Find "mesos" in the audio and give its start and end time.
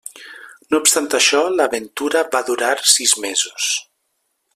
3.27-3.69